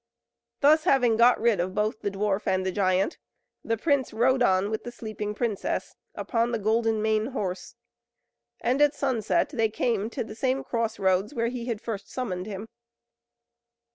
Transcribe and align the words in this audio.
Thus 0.61 0.85
having 0.85 1.15
got 1.15 1.39
rid 1.39 1.59
of 1.59 1.75
both 1.75 2.01
the 2.01 2.09
dwarf 2.09 2.47
and 2.47 2.65
the 2.65 2.71
giant, 2.71 3.19
the 3.63 3.77
prince 3.77 4.11
rode 4.11 4.41
on 4.41 4.71
with 4.71 4.83
the 4.83 4.91
sleeping 4.91 5.35
princess, 5.35 5.95
upon 6.15 6.51
the 6.51 6.57
Golden 6.57 7.03
Mane 7.03 7.27
horse, 7.27 7.75
and 8.59 8.81
at 8.81 8.95
sunset 8.95 9.49
they 9.49 9.69
came 9.69 10.09
to 10.09 10.23
the 10.23 10.33
same 10.33 10.63
cross 10.63 10.97
roads, 10.97 11.35
where 11.35 11.49
he 11.49 11.65
had 11.67 11.81
first 11.81 12.09
summoned 12.11 12.47
him. 12.47 12.67